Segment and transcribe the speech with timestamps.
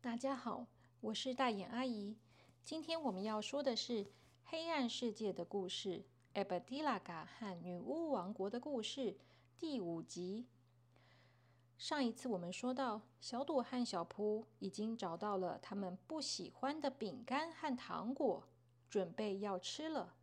[0.00, 0.66] 大家好，
[1.00, 2.16] 我是大眼阿姨。
[2.62, 4.06] 今天我们要说的是
[4.44, 9.18] 黑暗世界的故事—— Abdilaga 和女巫王国的故事
[9.58, 10.46] 第五集。
[11.84, 18.42] 上一次我们说到，小朵和小扑已经找到了他们不喜欢的饼干和糖果，
[18.88, 20.14] 准备要吃了。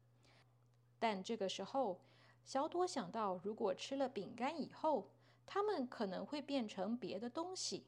[0.98, 2.02] 但这个时候，
[2.44, 5.12] 小朵想到，如果吃了饼干以后，
[5.46, 7.86] 他们可能会变成别的东西。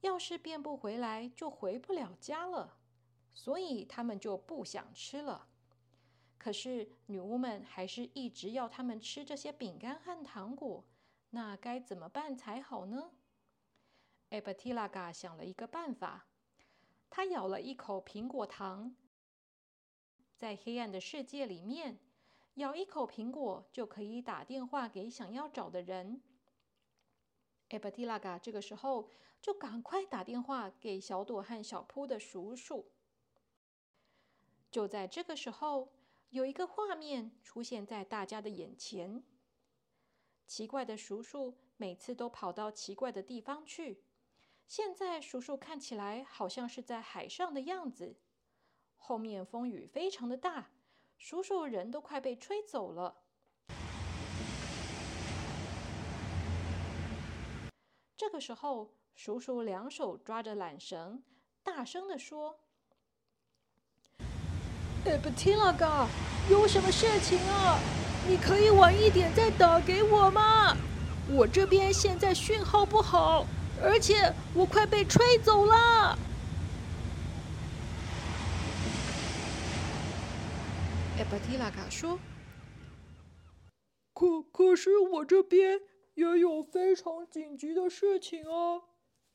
[0.00, 2.78] 要是变不回来，就回不了家了，
[3.34, 5.46] 所以他们就不想吃了。
[6.38, 10.82] 可是女巫们还是一直要他们吃这些饼干和糖果，
[11.30, 13.10] 那该怎么办才好呢？
[14.30, 16.26] 艾伯蒂拉嘎想了一个办法，
[17.10, 18.94] 他咬了一口苹果糖，
[20.36, 21.98] 在黑暗的世界里面，
[22.54, 26.22] 咬一口苹果就可以打电话给想要找的人。
[27.68, 29.10] 艾伯蒂拉嘎这个时候
[29.42, 32.90] 就赶快打电话给小朵和小扑的叔叔。
[34.70, 35.92] 就在这个时候，
[36.30, 39.22] 有一个画面出现在大家的眼前。
[40.48, 44.02] 奇怪的叔叔每次都跑到奇怪的地方去。
[44.66, 48.18] 现在叔叔看起来好像是在海上的样子。
[48.96, 50.70] 后面风雨非常的大，
[51.18, 53.22] 叔叔人都快被吹走了。
[58.16, 61.22] 这个时候，叔叔两手抓着缆绳，
[61.62, 62.58] 大声的说
[65.04, 66.08] ：“艾伯蒂拉嘎，
[66.50, 67.78] 有什么事情啊？
[68.28, 70.76] 你可以晚一点再打给我吗？
[71.30, 73.46] 我这边现在讯号不好，
[73.82, 76.18] 而且我快被吹走了。”
[81.16, 82.18] 艾伯蒂拉卡说
[84.12, 85.80] ：“可可是我这边……”
[86.18, 88.82] 也有非常紧急的事情啊！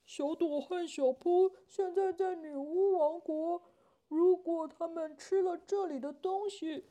[0.06, 3.62] 小朵和小扑现在在女巫王国，
[4.10, 6.84] 如果他们吃了这里的东西，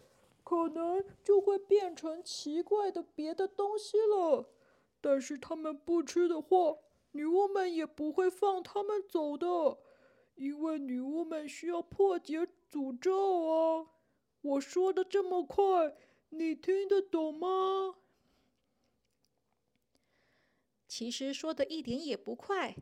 [0.44, 4.48] 可能就会变成奇怪的别的东西了。
[5.00, 6.78] 但是他们不吃的话，
[7.12, 9.78] 女巫们也不会放他们走的，
[10.36, 13.91] 因为女巫们需要破解诅咒啊！
[14.41, 15.97] 我说的这么快，
[16.30, 17.97] 你听得懂吗？
[20.88, 22.76] 其实说的一点也不快，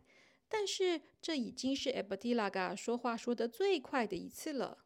[0.49, 4.85] 但是这已经是艾伯蒂拉嘎说话说的最快的一次了。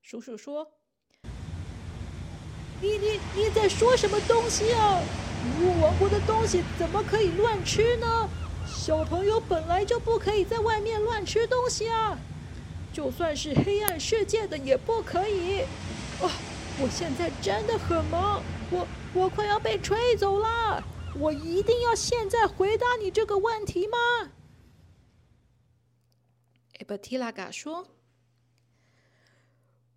[0.00, 0.77] 叔叔说
[2.80, 5.00] ：“你你你在说什么东西啊？
[5.44, 8.28] 女巫王国的东西怎么可以乱吃呢？
[8.66, 12.18] 小朋友本来就不可以在外面乱吃东西啊！
[12.92, 15.62] 就算是黑暗世界的也不可以。
[16.20, 16.30] 哦，
[16.80, 20.82] 我现在真的很忙，我我快要被吹走了。”
[21.18, 23.96] 我一定要现在回答你这个问题吗？
[26.78, 27.88] 艾伯提拉嘎说：“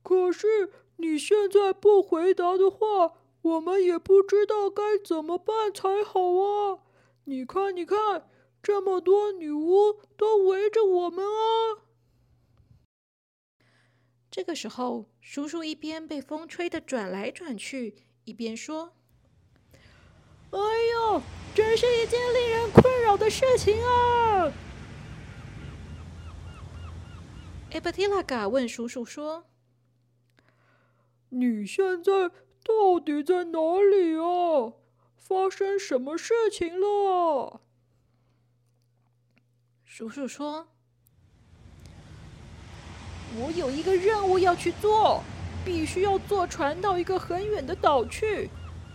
[0.02, 0.72] 可是
[1.02, 6.80] 你现在不回答的话，我们也不知道该怎么办才好啊！
[7.24, 8.30] 你看，你看，
[8.62, 11.82] 这么多女巫都围着我们啊！”
[14.30, 18.94] 这个时候，叔叔一边被风吹得转来转去，一边说。
[20.52, 21.22] 哎呦，
[21.54, 24.52] 真是一件令人困扰的事情啊！
[27.72, 29.46] 艾伯提拉嘎问叔叔说
[31.32, 32.30] ：“你现在
[32.64, 34.74] 到底在哪里啊？
[35.18, 37.60] 发生什么事情了？”
[39.84, 40.68] 叔叔说
[43.38, 45.22] ：“我有一个任务要去做，
[45.66, 48.50] 必须要坐船到一个很远的岛去。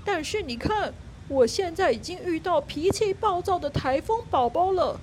[0.05, 0.95] 但是你看。”
[1.29, 4.97] 我现在已经遇到脾气暴躁的台风宝宝了，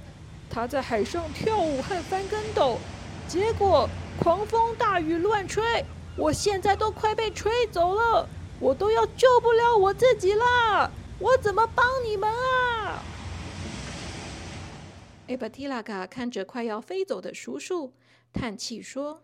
[0.49, 2.77] 他在海上跳舞和翻跟斗，
[3.27, 5.83] 结果狂风大雨乱吹，
[6.15, 8.27] 我现在都快被吹走了，
[8.59, 10.91] 我都要救不了我自己了！
[11.19, 13.03] 我怎么帮你们啊？
[15.27, 17.93] 艾巴提拉卡看着快要飞走的叔叔，
[18.31, 19.23] 叹气说：“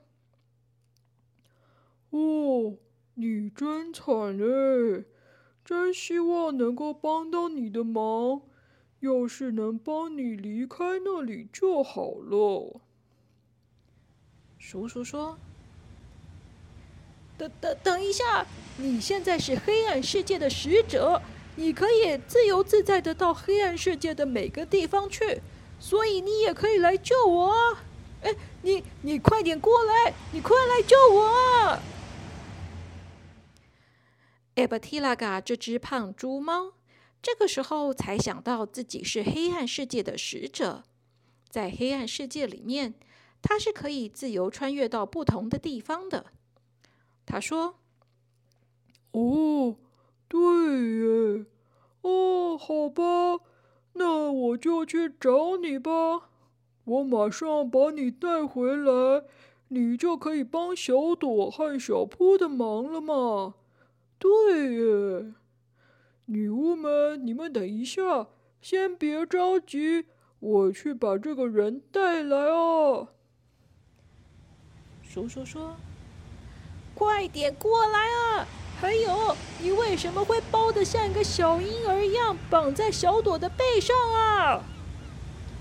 [2.09, 2.77] 哦，
[3.15, 5.05] 你真惨嘞！”
[5.63, 8.41] 真希望能够帮到你的忙，
[9.01, 12.81] 要是能帮你离开那里就好了。
[14.57, 15.37] 叔叔说
[17.39, 18.45] ：“等等等一下，
[18.75, 21.21] 你现在是黑暗世界的使者，
[21.55, 25.41] 你可以自由自在的到黑暗世界的每个地方去，
[25.79, 27.77] 所以你也可以来救我！
[28.23, 31.79] 哎，你你快点过来，你快来救我啊！
[34.55, 36.73] 艾伯提拉嘎这只胖猪猫，
[37.21, 40.83] 这个时候才想到自己是黑暗世界的使者，
[41.49, 42.95] 在黑暗世界里面，
[43.41, 46.25] 它是可以自由穿越到不同的地方的。
[47.29, 47.75] 他说
[49.13, 49.77] ：“哦。”
[50.31, 51.45] 对耶，
[52.01, 53.43] 哦，好吧，
[53.93, 56.29] 那我就去找你吧。
[56.83, 59.23] 我马上把你带回来，
[59.69, 63.55] 你就可以帮小朵和小扑的忙了嘛。
[64.19, 65.33] 对耶，
[66.25, 68.27] 女巫们，你们等一下，
[68.61, 70.05] 先别着急，
[70.39, 73.07] 我去把这个人带来哦。
[75.01, 75.75] 叔叔说
[76.99, 78.45] ：“快点过来啊！”
[78.81, 84.61] 还有，你为什么会包的像一个小婴儿一样绑在小朵的背上啊？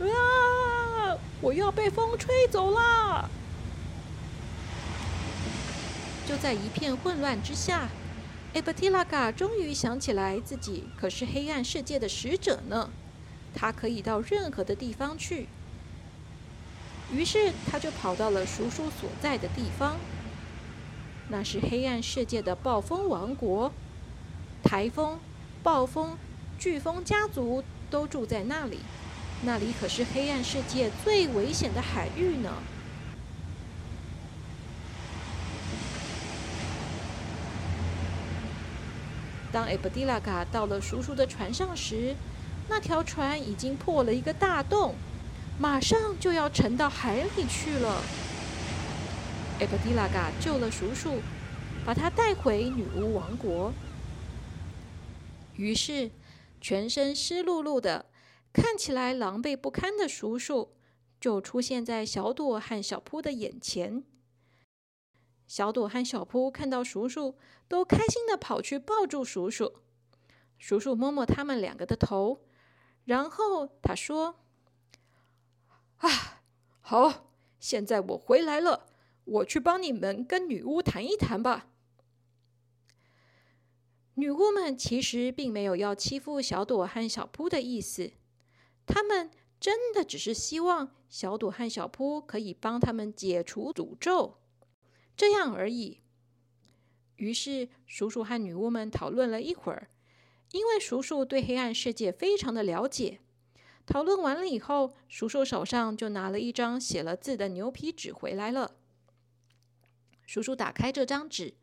[0.01, 1.19] 啊！
[1.41, 3.29] 我要被风吹走啦！
[6.29, 7.89] 就在一片混乱之下，
[8.55, 12.91] 艾伯提拉嘎终于想起来，自己可是黑暗世界的使者呢。
[13.55, 15.49] 他可以到任何的地方去。
[17.13, 19.97] 于是，他就跑到了叔叔所在的地方。
[21.31, 23.71] 那是黑暗世界的暴风王国，
[24.63, 25.19] 台风、
[25.63, 26.17] 暴风、
[26.59, 28.79] 飓风家族都住在那里。
[29.43, 32.51] 那里可是黑暗世界最危险的海域呢。
[39.53, 42.15] 当埃布迪拉嘎到了叔叔的船上时，
[42.69, 44.95] 那条船已经破了一个大洞，
[45.59, 48.03] 马上就要沉到海里去了。
[49.61, 51.21] 埃布蒂拉嘎救了叔叔，
[51.85, 53.73] 把他带回女巫王国。
[55.57, 56.13] 于是，
[56.61, 58.07] 全身湿漉漉的、
[58.53, 60.77] 看起来狼狈不堪的叔叔，
[61.21, 64.05] 就出现在小朵和小扑的眼前。
[65.49, 69.81] 小朵和小扑看到叔叔，都开心的跑去抱住叔叔。
[70.57, 72.45] 叔叔摸摸他们两个的头，
[73.05, 74.37] 然后他说
[75.99, 76.43] ：“啊，
[76.81, 78.85] 好，现在我回来了。”
[79.29, 81.69] 我去帮你们跟女巫谈一谈吧。
[84.15, 88.13] 女巫们其实并没有要欺负小朵和小扑的意思，
[88.87, 89.31] 他们
[89.61, 94.39] 真的只是希望小朵和小扑可以帮他们解除诅咒，
[95.17, 96.01] 这样而已。
[97.17, 99.91] 于是，叔叔和女巫们讨论了一会儿，
[100.53, 103.21] 因为叔叔对黑暗世界非常的了解。
[103.85, 108.77] 讨论完了以后，叔叔手上就拿了一张写了字的牛皮纸回来了。
[110.29, 111.55] 叔叔打开这张纸，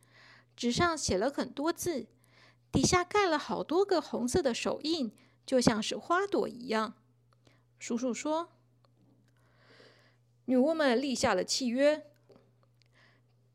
[0.56, 2.07] 纸上写了很多字，
[2.71, 5.13] 底下盖了好多个红色的手印，
[5.45, 6.95] 就像是花朵一样。
[7.77, 8.50] 叔叔说
[10.45, 12.07] ：“女巫们立下了契约，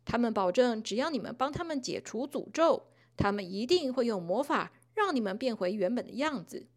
[0.04, 2.86] 他们保证，只要你们帮他们解除诅咒，
[3.16, 6.68] 他们一定会用魔法让你们变回原本的样子。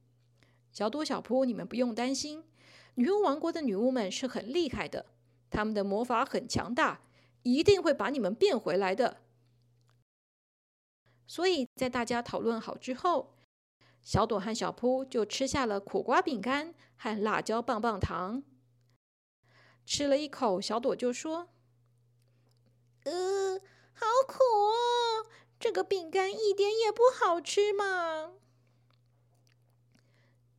[0.72, 2.44] 小朵、小扑，你们不用担心，
[2.96, 5.06] 女巫王国的女巫们是很厉害的，
[5.52, 7.02] 他们的魔法很强大。”
[7.44, 9.22] 一定会把你们变回来的。
[11.26, 13.34] 所以在大家讨论好之后，
[14.02, 18.44] 小朵和小扑就吃下了苦瓜饼干和辣椒棒棒糖。
[19.86, 21.50] 吃了一口，小朵就说
[23.04, 23.60] ：“呃，
[23.94, 25.28] 好苦哦，
[25.60, 28.34] 这个饼干一点也不好吃嘛。”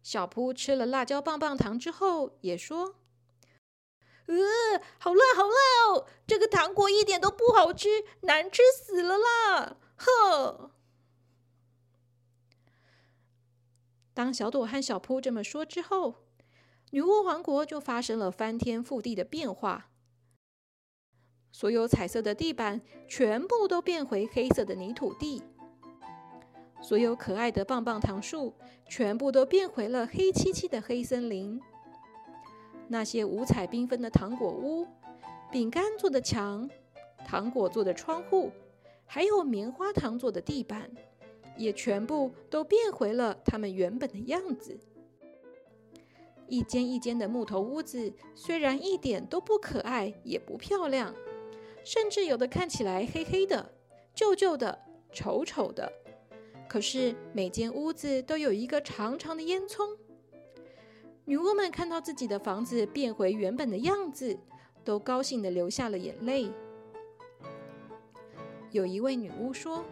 [0.03, 2.97] 小扑吃了辣椒棒棒糖之后，也说。
[4.27, 4.35] 呃，
[4.99, 6.07] 好辣，好辣哦！
[6.27, 7.89] 这个糖果一点都不好吃，
[8.23, 9.77] 难吃死了啦！
[9.97, 10.71] 呵。
[14.15, 16.23] 当小朵和小扑这么说之后，
[16.91, 19.91] 女巫王国就发生了翻天覆地的变化，
[21.53, 25.43] 所有彩色的地板全部都变回黑色的泥土地，
[26.81, 28.55] 所有可爱的棒棒糖树
[28.89, 31.61] 全部都变回了黑漆漆的黑森林。
[32.89, 34.87] 那些五彩缤纷的糖果屋、
[35.51, 36.69] 饼干做的墙、
[37.27, 38.51] 糖果做的窗户，
[39.07, 40.91] 还有棉花糖做的地板，
[41.57, 44.79] 也全部都变回了它们原本的样子。
[46.47, 51.15] 一间一间的木头屋子，虽然一点都不可爱，也不漂亮，
[51.83, 53.73] 甚至有的看起来黑黑的、
[54.15, 54.79] 旧旧的、
[55.11, 55.91] 丑丑的，
[56.69, 59.97] 可是每间屋子都有一个长长的烟囱。
[61.27, 64.39] 女巫们看到自己的房子变回原本的样子，
[64.85, 66.51] 都高兴的流下了眼泪。
[68.71, 69.83] 有一位女巫说：“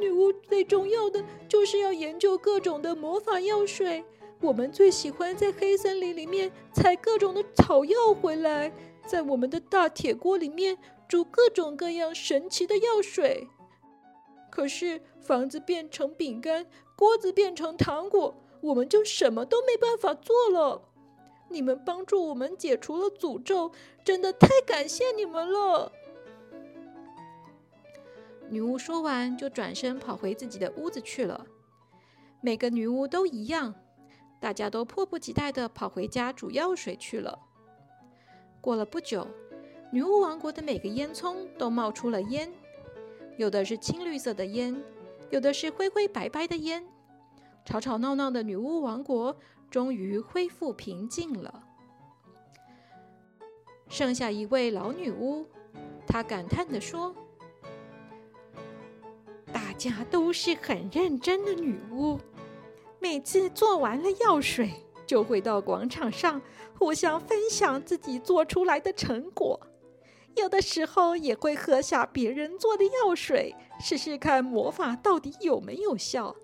[0.00, 4.02] 女巫最重要的就是要研究各种的魔法药水。
[4.40, 8.72] 我们最喜欢在黑森林里面采各种的草药回来，
[9.06, 13.48] 在我们的大铁锅里面煮各种各样神奇的药水。
[14.50, 18.34] 可是房子变成饼干，锅子变成糖果，
[18.66, 20.82] 我们就什么都没办法做了。
[21.48, 23.70] 你们帮助我们解除了诅咒，
[24.04, 25.92] 真的太感谢你们了。
[28.48, 31.46] 女巫说完，就转身跑回自己的屋子去了。
[32.40, 33.74] 每个女巫都一样，
[34.40, 37.38] 大家都迫不及待的跑回家煮药水去了。
[38.60, 39.26] 过了不久，
[39.92, 42.52] 女巫王国的每个烟囱都冒出了烟，
[43.36, 44.82] 有的是青绿色的烟，
[45.30, 46.84] 有的是灰灰白白的烟。
[47.66, 49.36] 吵吵闹闹的女巫王国
[49.68, 51.64] 终于恢复平静了。
[53.88, 55.44] 剩下一位老女巫，
[56.06, 57.14] 她感叹地说。
[59.52, 62.18] 大家都是很认真的女巫，
[62.98, 64.70] 每次做完了药水，
[65.04, 66.40] 就会到广场上
[66.78, 69.60] 互相分享自己做出来的成果。
[70.34, 76.34] 有的时候也会喝下别人做的药水，试试看魔法到底有没有效。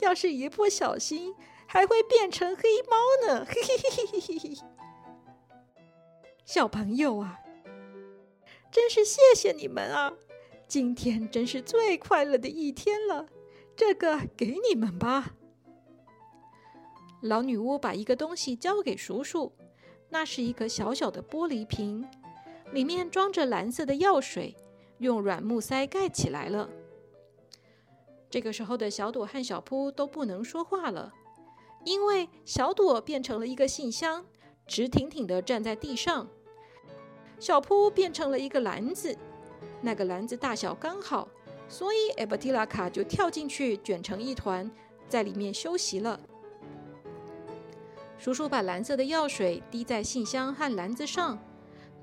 [0.00, 1.34] 要是一不小心，
[1.66, 3.44] 还会变成黑猫呢！
[3.44, 4.54] 嘿嘿嘿嘿嘿嘿。
[6.44, 7.38] 小朋友啊，
[8.70, 10.12] 真是谢谢你们啊！
[10.66, 13.26] 今天真是最快乐的一天了，
[13.76, 15.34] 这个给你们吧。
[17.22, 19.52] 老女巫把一个东西交给叔叔，
[20.08, 22.08] 那是一个小小的玻璃瓶，
[22.72, 24.54] 里面装着蓝色的药水，
[24.98, 26.70] 用软木塞盖起来了。
[28.30, 31.12] 这个时候的小朵和小扑都不能说话了，
[31.84, 34.24] 因为小朵变成了一个信箱，
[34.66, 36.26] 直挺挺的站在地上；
[37.40, 39.16] 小扑变成了一个篮子。
[39.80, 41.26] 那个篮子大小刚好，
[41.68, 44.70] 所以艾伯提拉卡就跳进去卷成一团，
[45.08, 46.20] 在里面休息了。
[48.18, 51.38] 叔叔把蓝色的药水滴在信箱和篮子上，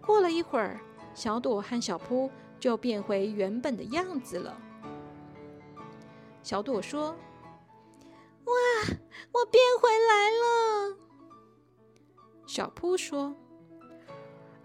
[0.01, 0.79] 过了一会儿，
[1.13, 4.57] 小朵和小扑就变回原本的样子了。
[6.45, 7.09] 小朵说
[8.45, 8.53] ：“哇，
[9.31, 10.95] 我变回来了。”
[12.45, 13.35] 小扑说。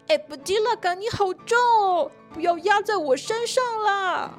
[0.08, 2.12] 哎，布迪拉嘎，你好重哦！
[2.34, 4.38] 不要压在我身上啦！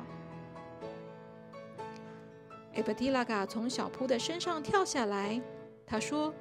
[2.76, 5.42] 艾布迪拉嘎从小扑的身上跳下来，
[5.88, 6.32] 他说：“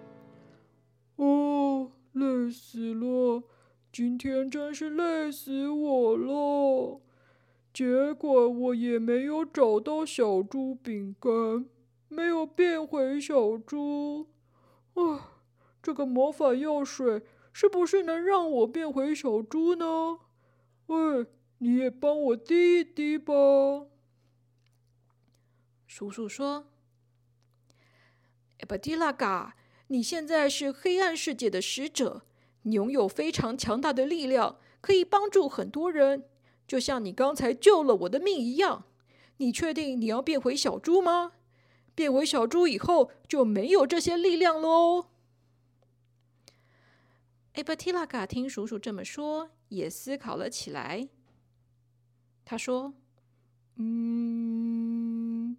[1.16, 3.42] 哦，累死了，
[3.90, 7.00] 今天真是累死我了。
[7.72, 11.66] 结果我也没有找到小猪饼干，
[12.08, 14.28] 没有变回小猪。
[14.94, 15.40] 啊，
[15.82, 17.22] 这个魔法药水。”
[17.52, 20.20] 是不是能让我变回小猪呢？
[20.86, 21.26] 喂，
[21.58, 23.34] 你也帮我滴一滴吧。
[25.88, 26.68] 叔叔说
[28.62, 29.56] ：“艾巴蒂拉嘎，
[29.88, 32.22] 你现在是黑暗世界的使者，
[32.62, 36.28] 你拥有非常强大的力量，可以帮助很多人，
[36.70, 38.84] 就像你刚才救了我的命一样。
[39.38, 41.32] 你确定你要变回小猪吗？
[41.96, 45.06] 变回小猪以后就没有这些力量了哦。”
[47.54, 51.08] 艾伯提拉卡听叔叔这么说，也思考了起来。
[52.44, 52.94] 他说
[53.74, 55.56] ：“嗯，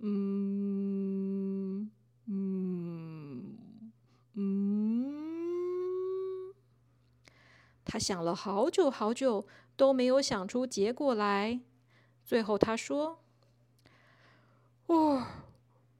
[0.00, 1.90] 嗯，
[2.26, 3.92] 嗯，
[4.34, 5.14] 嗯。”
[7.94, 9.46] 他想了好久好久，
[9.76, 11.60] 都没有想出结果来。
[12.24, 13.20] 最后他说
[14.90, 15.44] ：“啊，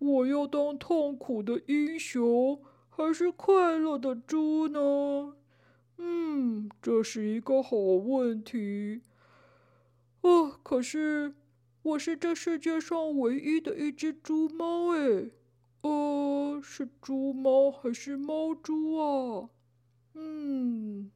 [0.01, 2.61] 我要当痛苦的英雄。”
[2.91, 5.37] 还是快乐的猪呢？
[5.99, 9.01] 嗯，这是一个好问题。
[10.23, 11.37] 哦，可是
[11.83, 15.31] 我是这世界上唯一的一只猪猫诶。
[15.83, 19.49] 呃，是猪猫还是猫猪啊？
[20.15, 21.11] 嗯，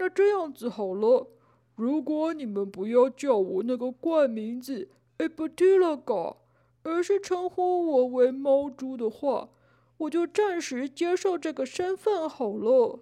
[0.00, 1.28] 那这样子好了，
[1.76, 4.88] 如果你们不要叫我那个怪名字
[5.18, 6.36] a b t i l a g a
[6.84, 9.50] 而是称呼我为猫猪的话。
[9.98, 13.00] 我就暂时接受这个身份好了。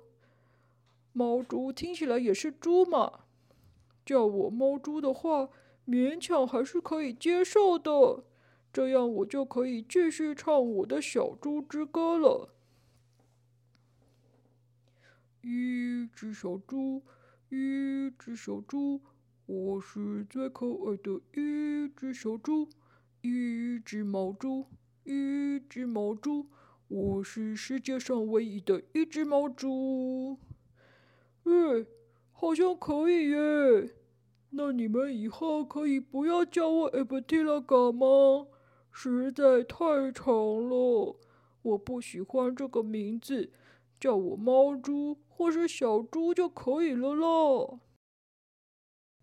[1.13, 3.21] 猫猪听起来也是猪嘛，
[4.05, 5.51] 叫我猫猪的话，
[5.87, 8.25] 勉强还是可以接受的。
[8.73, 12.49] 这样我就可以继续唱我的小猪之歌了。
[15.43, 17.03] 一只小猪，
[17.49, 19.01] 一只小猪，
[19.47, 22.69] 我是最可爱的一只小猪。
[23.21, 24.67] 一只毛猪，
[25.03, 26.47] 一只毛猪。
[26.87, 30.39] 我是世界上唯一的一只毛猪，
[31.43, 31.85] 哎，
[32.31, 33.91] 好像可以耶！
[34.51, 38.47] 那你们以后可以不要叫我 e b t i l a g a 吗？
[38.93, 40.33] 实在太长
[40.69, 41.19] 了，
[41.63, 43.53] 我不喜欢这个名字，
[43.99, 47.81] 叫我猫猪或是小猪就可以了啦。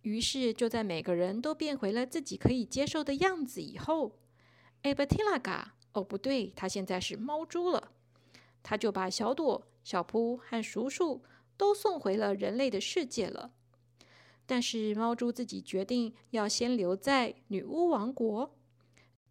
[0.01, 4.20] 于是，就在每个人都变回了自己可以接受的样子以后
[4.84, 7.91] e b t i l a g a 哦，不对，他现在是猫猪了。
[8.62, 11.24] 他就把小朵、小扑和叔叔
[11.55, 13.51] 都送回了人类的世界了。
[14.46, 18.55] 但是猫猪自己决定要先留在女巫王国，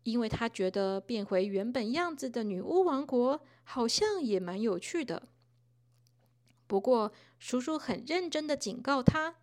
[0.02, 5.28] 因为他觉得变回原本样子的女巫王国好像也蛮有趣的。
[6.66, 9.36] 不过叔叔很认真的警告他，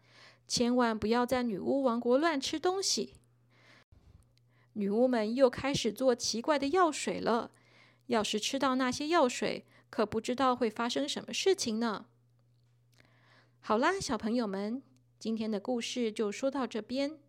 [0.48, 3.16] 千万不要在女巫王国乱吃东西。
[4.74, 7.52] 女巫们又开始做奇怪的药水了，
[8.08, 12.06] 要是吃到那些药水，可不知道会发生什么事情呢。
[13.60, 14.82] 好啦，小朋友们。
[15.20, 17.20] 今天的故事就说到这边。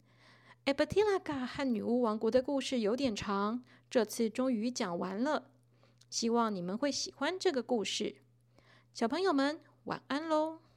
[0.64, 5.50] 艾伯蒂拉卡和女巫王国的故事有点长，这次终于讲完了。
[6.08, 8.16] 希望你们会喜欢这个故事。
[8.94, 10.71] 小朋友们，晚安喽！